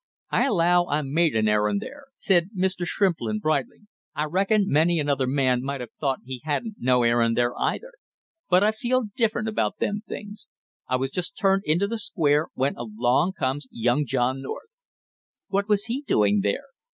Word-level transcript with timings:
"I 0.31 0.45
allow 0.47 0.85
I 0.87 1.03
made 1.03 1.35
an 1.35 1.47
errand 1.47 1.79
there," 1.79 2.05
said 2.17 2.49
Mr. 2.57 2.87
Shrimplin 2.87 3.37
bridling. 3.37 3.87
"I 4.15 4.23
reckon 4.23 4.63
many 4.65 4.99
another 4.99 5.27
man 5.27 5.61
might 5.61 5.79
have 5.79 5.91
thought 5.99 6.21
he 6.25 6.41
hadn't 6.43 6.77
no 6.79 7.03
errand 7.03 7.37
there 7.37 7.55
either, 7.55 7.91
but 8.49 8.63
I 8.63 8.71
feel 8.71 9.03
different 9.15 9.47
about 9.47 9.77
them 9.77 10.01
things. 10.07 10.47
I 10.87 10.95
was 10.95 11.11
just 11.11 11.37
turned 11.37 11.61
into 11.65 11.85
the 11.85 11.99
Square 11.99 12.47
when 12.55 12.75
along 12.77 13.33
comes 13.33 13.67
young 13.69 14.07
John 14.07 14.41
North" 14.41 14.71
"What 15.49 15.69
was 15.69 15.85
he 15.85 16.01
doing 16.01 16.39
there?" 16.41 16.65